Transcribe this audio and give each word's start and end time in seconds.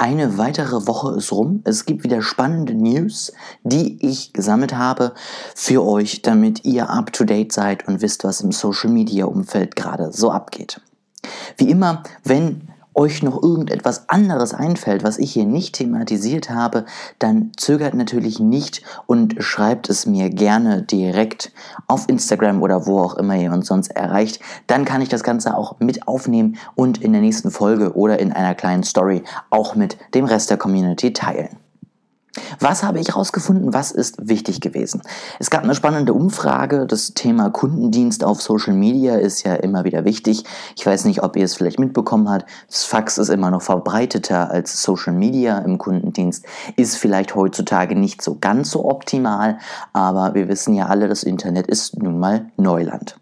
Eine 0.00 0.38
weitere 0.38 0.86
Woche 0.86 1.14
ist 1.14 1.30
rum. 1.30 1.60
Es 1.64 1.84
gibt 1.84 2.04
wieder 2.04 2.22
spannende 2.22 2.72
News, 2.72 3.34
die 3.64 3.98
ich 4.00 4.32
gesammelt 4.32 4.74
habe 4.74 5.12
für 5.54 5.84
euch, 5.84 6.22
damit 6.22 6.64
ihr 6.64 6.88
up 6.88 7.12
to 7.12 7.24
date 7.24 7.52
seid 7.52 7.86
und 7.86 8.00
wisst, 8.00 8.24
was 8.24 8.40
im 8.40 8.50
Social 8.50 8.88
Media 8.88 9.26
Umfeld 9.26 9.76
gerade 9.76 10.10
so 10.10 10.30
abgeht. 10.30 10.80
Wie 11.58 11.68
immer, 11.68 12.02
wenn 12.24 12.69
euch 12.94 13.22
noch 13.22 13.42
irgendetwas 13.42 14.08
anderes 14.08 14.54
einfällt, 14.54 15.04
was 15.04 15.18
ich 15.18 15.32
hier 15.32 15.46
nicht 15.46 15.76
thematisiert 15.76 16.50
habe, 16.50 16.84
dann 17.18 17.52
zögert 17.56 17.94
natürlich 17.94 18.40
nicht 18.40 18.82
und 19.06 19.36
schreibt 19.42 19.88
es 19.88 20.06
mir 20.06 20.30
gerne 20.30 20.82
direkt 20.82 21.52
auf 21.86 22.08
Instagram 22.08 22.62
oder 22.62 22.86
wo 22.86 22.98
auch 22.98 23.14
immer 23.14 23.36
ihr 23.36 23.52
uns 23.52 23.68
sonst 23.68 23.88
erreicht. 23.88 24.40
Dann 24.66 24.84
kann 24.84 25.02
ich 25.02 25.08
das 25.08 25.22
Ganze 25.22 25.56
auch 25.56 25.78
mit 25.80 26.08
aufnehmen 26.08 26.56
und 26.74 26.98
in 26.98 27.12
der 27.12 27.22
nächsten 27.22 27.50
Folge 27.50 27.94
oder 27.94 28.18
in 28.18 28.32
einer 28.32 28.54
kleinen 28.54 28.82
Story 28.82 29.22
auch 29.50 29.74
mit 29.74 29.96
dem 30.14 30.24
Rest 30.24 30.50
der 30.50 30.56
Community 30.56 31.12
teilen. 31.12 31.69
Was 32.60 32.82
habe 32.82 33.00
ich 33.00 33.08
herausgefunden? 33.08 33.72
Was 33.72 33.90
ist 33.90 34.28
wichtig 34.28 34.60
gewesen? 34.60 35.02
Es 35.38 35.50
gab 35.50 35.64
eine 35.64 35.74
spannende 35.74 36.12
Umfrage. 36.12 36.86
Das 36.86 37.14
Thema 37.14 37.50
Kundendienst 37.50 38.22
auf 38.22 38.40
Social 38.40 38.74
Media 38.74 39.16
ist 39.16 39.42
ja 39.42 39.54
immer 39.54 39.84
wieder 39.84 40.04
wichtig. 40.04 40.44
Ich 40.76 40.86
weiß 40.86 41.06
nicht, 41.06 41.22
ob 41.22 41.36
ihr 41.36 41.44
es 41.44 41.54
vielleicht 41.54 41.78
mitbekommen 41.78 42.30
habt. 42.30 42.46
Das 42.68 42.84
Fax 42.84 43.18
ist 43.18 43.30
immer 43.30 43.50
noch 43.50 43.62
verbreiteter 43.62 44.50
als 44.50 44.82
Social 44.82 45.12
Media 45.12 45.58
im 45.58 45.78
Kundendienst. 45.78 46.44
Ist 46.76 46.96
vielleicht 46.96 47.34
heutzutage 47.34 47.96
nicht 47.96 48.22
so 48.22 48.36
ganz 48.40 48.70
so 48.70 48.84
optimal, 48.84 49.58
aber 49.92 50.34
wir 50.34 50.48
wissen 50.48 50.74
ja 50.74 50.86
alle, 50.86 51.08
das 51.08 51.22
Internet 51.22 51.66
ist 51.66 51.96
nun 51.98 52.18
mal 52.18 52.50
Neuland. 52.56 53.16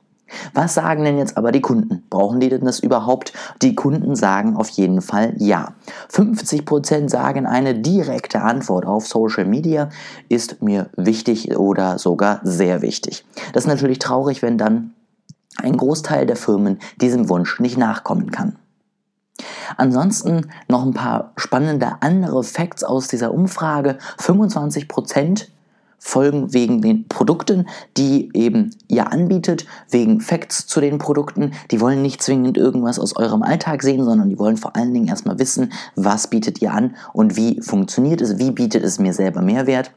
Was 0.55 0.75
sagen 0.75 1.05
denn 1.05 1.19
jetzt 1.19 1.37
aber 1.37 1.53
die 1.53 1.61
Kunden? 1.61 2.05
Brauchen 2.11 2.41
die 2.41 2.49
denn 2.49 2.65
das 2.65 2.81
überhaupt? 2.81 3.33
Die 3.63 3.75
Kunden 3.75 4.15
sagen 4.17 4.57
auf 4.57 4.69
jeden 4.71 5.01
Fall 5.01 5.35
ja. 5.39 5.75
50% 6.13 7.09
sagen, 7.09 7.47
eine 7.47 7.75
direkte 7.75 8.43
Antwort 8.43 8.87
auf 8.87 9.07
Social 9.07 9.45
Media 9.45 9.89
ist 10.29 10.63
mir 10.63 10.91
wichtig 10.97 11.57
oder 11.57 11.99
sogar 11.99 12.41
sehr 12.43 12.83
wichtig. 12.83 13.25
Das 13.53 13.65
ist 13.65 13.69
natürlich 13.69 13.99
traurig, 13.99 14.43
wenn 14.43 14.59
dann 14.59 14.93
ein 15.63 15.77
Großteil 15.77 16.27
der 16.27 16.37
Firmen 16.37 16.79
diesem 17.01 17.29
Wunsch 17.29 17.61
nicht 17.61 17.79
nachkommen 17.79 18.31
kann. 18.31 18.57
Ansonsten 19.77 20.51
noch 20.69 20.85
ein 20.85 20.95
paar 20.95 21.33
spannende 21.37 21.97
andere 22.01 22.43
Facts 22.43 22.85
aus 22.85 23.09
dieser 23.09 23.33
Umfrage. 23.33 23.99
25% 24.19 25.47
folgen 25.99 26.53
wegen 26.55 26.81
den 26.81 27.09
Produkten, 27.09 27.69
die 27.97 28.31
eben 28.35 28.71
ihr 28.89 29.13
anbietet, 29.13 29.67
wegen 29.91 30.21
Facts 30.21 30.67
zu 30.67 30.81
den 30.81 30.99
Produkten. 30.99 31.53
Die 31.71 31.81
wollen 31.81 32.03
nicht 32.03 32.23
zwingend 32.23 32.57
irgendwas 32.57 32.99
aus 32.99 33.17
eurem 33.17 33.43
Alltag 33.43 33.83
sehen, 33.83 34.05
sondern 34.05 34.29
die 34.29 34.39
wollen 34.39 34.57
vor 34.57 34.77
allen 34.77 34.95
Dingen 34.95 35.09
erstmal 35.09 35.39
wissen, 35.39 35.73
was 35.97 36.29
bietet 36.29 36.63
ihr 36.63 36.73
an 36.73 36.97
und 37.13 37.37
wie 37.37 37.61
funktioniert 37.61 38.21
es, 38.21 38.39
wie 38.39 38.53
bietet 38.53 38.85
es 38.85 38.99
mir 38.99 39.13
selber 39.13 39.43
Mehrwert. 39.43 39.91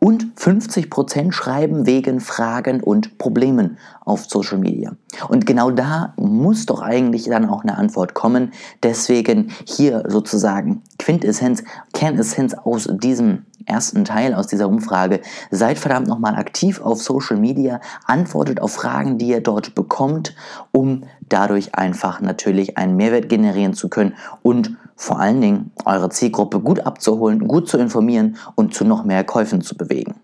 Und 0.00 0.34
50% 0.36 1.32
schreiben 1.32 1.86
wegen 1.86 2.20
Fragen 2.20 2.82
und 2.82 3.16
Problemen 3.18 3.78
auf 4.04 4.26
Social 4.26 4.58
Media. 4.58 4.96
Und 5.28 5.46
genau 5.46 5.70
da 5.70 6.14
muss 6.34 6.66
doch 6.66 6.82
eigentlich 6.82 7.24
dann 7.24 7.48
auch 7.48 7.62
eine 7.62 7.76
Antwort 7.78 8.14
kommen. 8.14 8.52
Deswegen 8.82 9.52
hier 9.64 10.04
sozusagen 10.08 10.82
Quintessenz, 10.98 11.64
Kernessenz 11.92 12.54
aus 12.54 12.88
diesem 12.90 13.46
ersten 13.66 14.04
Teil 14.04 14.34
aus 14.34 14.46
dieser 14.46 14.68
Umfrage. 14.68 15.20
Seid 15.50 15.78
verdammt 15.78 16.06
nochmal 16.06 16.36
aktiv 16.36 16.80
auf 16.80 17.02
Social 17.02 17.36
Media, 17.36 17.80
antwortet 18.04 18.60
auf 18.60 18.72
Fragen, 18.72 19.18
die 19.18 19.28
ihr 19.28 19.40
dort 19.40 19.74
bekommt, 19.74 20.34
um 20.72 21.04
dadurch 21.28 21.74
einfach 21.74 22.20
natürlich 22.20 22.76
einen 22.76 22.96
Mehrwert 22.96 23.28
generieren 23.28 23.74
zu 23.74 23.88
können 23.88 24.14
und 24.42 24.76
vor 24.96 25.18
allen 25.18 25.40
Dingen 25.40 25.72
eure 25.84 26.08
Zielgruppe 26.10 26.60
gut 26.60 26.80
abzuholen, 26.80 27.48
gut 27.48 27.68
zu 27.68 27.78
informieren 27.78 28.36
und 28.54 28.74
zu 28.74 28.84
noch 28.84 29.04
mehr 29.04 29.24
Käufen 29.24 29.60
zu 29.60 29.76
bewegen. 29.76 30.14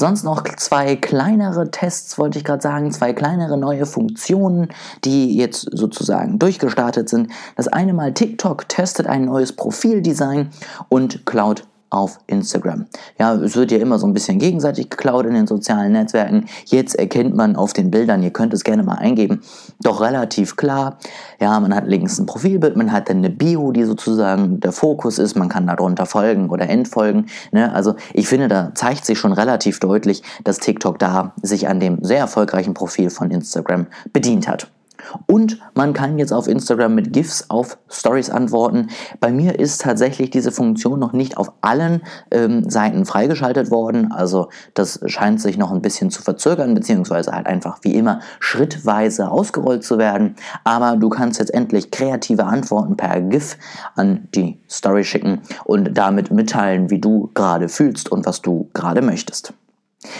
Sonst 0.00 0.22
noch 0.22 0.44
zwei 0.44 0.94
kleinere 0.94 1.72
Tests, 1.72 2.18
wollte 2.18 2.38
ich 2.38 2.44
gerade 2.44 2.62
sagen, 2.62 2.92
zwei 2.92 3.12
kleinere 3.12 3.58
neue 3.58 3.84
Funktionen, 3.84 4.68
die 5.04 5.36
jetzt 5.36 5.68
sozusagen 5.72 6.38
durchgestartet 6.38 7.08
sind. 7.08 7.32
Das 7.56 7.66
eine 7.66 7.92
Mal 7.92 8.14
TikTok 8.14 8.68
testet 8.68 9.08
ein 9.08 9.24
neues 9.24 9.50
Profildesign 9.50 10.50
und 10.88 11.26
Cloud 11.26 11.64
auf 11.90 12.18
Instagram. 12.26 12.86
Ja, 13.18 13.34
es 13.34 13.56
wird 13.56 13.70
ja 13.70 13.78
immer 13.78 13.98
so 13.98 14.06
ein 14.06 14.12
bisschen 14.12 14.38
gegenseitig 14.38 14.90
geklaut 14.90 15.26
in 15.26 15.34
den 15.34 15.46
sozialen 15.46 15.92
Netzwerken. 15.92 16.46
Jetzt 16.66 16.94
erkennt 16.94 17.34
man 17.34 17.56
auf 17.56 17.72
den 17.72 17.90
Bildern, 17.90 18.22
ihr 18.22 18.32
könnt 18.32 18.52
es 18.52 18.64
gerne 18.64 18.82
mal 18.82 18.96
eingeben, 18.96 19.40
doch 19.80 20.00
relativ 20.00 20.56
klar. 20.56 20.98
Ja, 21.40 21.58
man 21.60 21.74
hat 21.74 21.86
links 21.86 22.18
ein 22.18 22.26
Profilbild, 22.26 22.76
man 22.76 22.92
hat 22.92 23.08
dann 23.08 23.18
eine 23.18 23.30
Bio, 23.30 23.72
die 23.72 23.84
sozusagen 23.84 24.60
der 24.60 24.72
Fokus 24.72 25.18
ist, 25.18 25.36
man 25.36 25.48
kann 25.48 25.66
darunter 25.66 26.06
folgen 26.06 26.50
oder 26.50 26.68
entfolgen. 26.68 27.26
Ne? 27.52 27.72
Also 27.72 27.94
ich 28.12 28.28
finde, 28.28 28.48
da 28.48 28.72
zeigt 28.74 29.04
sich 29.04 29.18
schon 29.18 29.32
relativ 29.32 29.80
deutlich, 29.80 30.22
dass 30.44 30.58
TikTok 30.58 30.98
da 30.98 31.32
sich 31.42 31.68
an 31.68 31.80
dem 31.80 32.02
sehr 32.02 32.18
erfolgreichen 32.18 32.74
Profil 32.74 33.10
von 33.10 33.30
Instagram 33.30 33.86
bedient 34.12 34.48
hat. 34.48 34.68
Und 35.26 35.58
man 35.74 35.92
kann 35.92 36.18
jetzt 36.18 36.32
auf 36.32 36.48
Instagram 36.48 36.94
mit 36.94 37.12
GIFs 37.12 37.46
auf 37.48 37.78
Stories 37.88 38.30
antworten. 38.30 38.88
Bei 39.20 39.30
mir 39.30 39.58
ist 39.58 39.80
tatsächlich 39.80 40.30
diese 40.30 40.52
Funktion 40.52 40.98
noch 40.98 41.12
nicht 41.12 41.36
auf 41.36 41.52
allen 41.60 42.02
ähm, 42.30 42.68
Seiten 42.68 43.04
freigeschaltet 43.04 43.70
worden. 43.70 44.12
Also 44.12 44.48
das 44.74 45.00
scheint 45.06 45.40
sich 45.40 45.56
noch 45.56 45.72
ein 45.72 45.82
bisschen 45.82 46.10
zu 46.10 46.22
verzögern, 46.22 46.74
beziehungsweise 46.74 47.32
halt 47.32 47.46
einfach 47.46 47.78
wie 47.82 47.94
immer 47.94 48.20
schrittweise 48.40 49.30
ausgerollt 49.30 49.84
zu 49.84 49.98
werden. 49.98 50.36
Aber 50.64 50.96
du 50.96 51.08
kannst 51.08 51.38
jetzt 51.38 51.54
endlich 51.54 51.90
kreative 51.90 52.44
Antworten 52.44 52.96
per 52.96 53.20
GIF 53.20 53.56
an 53.94 54.28
die 54.34 54.58
Story 54.68 55.04
schicken 55.04 55.40
und 55.64 55.96
damit 55.96 56.30
mitteilen, 56.30 56.90
wie 56.90 57.00
du 57.00 57.30
gerade 57.34 57.68
fühlst 57.68 58.10
und 58.10 58.26
was 58.26 58.42
du 58.42 58.68
gerade 58.74 59.02
möchtest. 59.02 59.52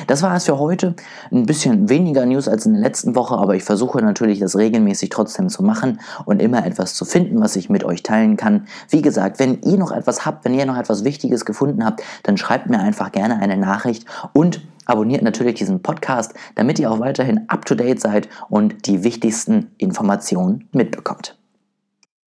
Das 0.06 0.22
war 0.22 0.34
es 0.36 0.44
für 0.44 0.58
heute. 0.58 0.94
Ein 1.30 1.46
bisschen 1.46 1.88
weniger 1.88 2.26
News 2.26 2.48
als 2.48 2.66
in 2.66 2.74
der 2.74 2.82
letzten 2.82 3.14
Woche, 3.14 3.36
aber 3.36 3.54
ich 3.54 3.64
versuche 3.64 4.00
natürlich, 4.02 4.40
das 4.40 4.56
regelmäßig 4.56 5.10
trotzdem 5.10 5.48
zu 5.48 5.62
machen 5.62 6.00
und 6.24 6.42
immer 6.42 6.66
etwas 6.66 6.94
zu 6.94 7.04
finden, 7.04 7.40
was 7.40 7.56
ich 7.56 7.70
mit 7.70 7.84
euch 7.84 8.02
teilen 8.02 8.36
kann. 8.36 8.66
Wie 8.88 9.02
gesagt, 9.02 9.38
wenn 9.38 9.60
ihr 9.62 9.78
noch 9.78 9.92
etwas 9.92 10.26
habt, 10.26 10.44
wenn 10.44 10.54
ihr 10.54 10.66
noch 10.66 10.76
etwas 10.76 11.04
Wichtiges 11.04 11.44
gefunden 11.44 11.84
habt, 11.84 12.02
dann 12.22 12.36
schreibt 12.36 12.68
mir 12.68 12.80
einfach 12.80 13.12
gerne 13.12 13.38
eine 13.40 13.56
Nachricht 13.56 14.04
und 14.32 14.60
abonniert 14.84 15.22
natürlich 15.22 15.54
diesen 15.54 15.82
Podcast, 15.82 16.34
damit 16.54 16.78
ihr 16.78 16.90
auch 16.90 17.00
weiterhin 17.00 17.48
up-to-date 17.48 18.00
seid 18.00 18.28
und 18.48 18.86
die 18.86 19.04
wichtigsten 19.04 19.70
Informationen 19.78 20.68
mitbekommt. 20.72 21.37